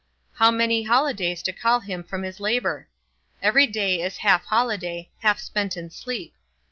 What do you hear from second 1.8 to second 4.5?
him from his labour! Every day is half